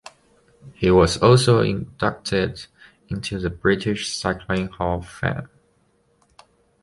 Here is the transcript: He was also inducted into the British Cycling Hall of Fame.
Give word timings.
He 0.73 0.89
was 0.89 1.21
also 1.21 1.61
inducted 1.61 2.65
into 3.09 3.37
the 3.37 3.51
British 3.51 4.11
Cycling 4.15 4.65
Hall 4.69 4.97
of 4.97 5.07
Fame. 5.07 5.47